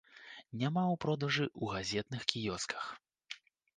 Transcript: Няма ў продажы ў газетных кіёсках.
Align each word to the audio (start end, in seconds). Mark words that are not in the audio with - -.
Няма 0.61 0.81
ў 0.93 0.95
продажы 1.03 1.45
ў 1.49 1.65
газетных 1.75 2.21
кіёсках. 2.33 2.83